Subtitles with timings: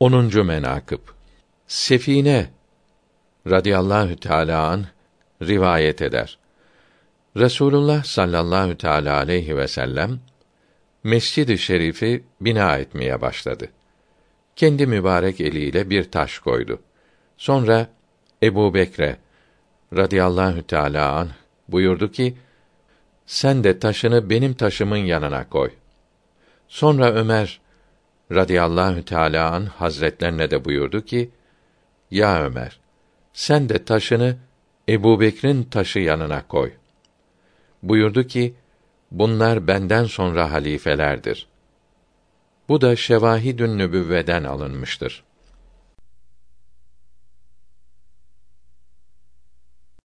[0.00, 0.46] 10.
[0.46, 0.98] menakıb
[1.66, 2.46] Sefine
[3.46, 4.86] radıyallahu teala an
[5.42, 6.38] rivayet eder.
[7.36, 10.20] Resulullah sallallahu teala aleyhi ve sellem
[11.04, 13.68] Mescid-i Şerif'i bina etmeye başladı.
[14.56, 16.82] Kendi mübarek eliyle bir taş koydu.
[17.36, 17.88] Sonra
[18.42, 19.16] Ebu Bekre
[19.96, 21.28] radıyallahu teala an
[21.68, 22.36] buyurdu ki,
[23.26, 25.70] sen de taşını benim taşımın yanına koy.
[26.68, 27.60] Sonra Ömer
[28.32, 31.30] radıyallahu teala an hazretlerine de buyurdu ki:
[32.10, 32.80] Ya Ömer,
[33.32, 34.36] sen de taşını
[34.88, 36.72] Ebu Bekir'in taşı yanına koy.
[37.82, 38.54] Buyurdu ki,
[39.10, 41.46] bunlar benden sonra halifelerdir.
[42.68, 45.24] Bu da şevahidün nübüvveden alınmıştır.